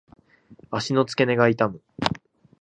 [0.71, 1.79] 足の付け根が痛む。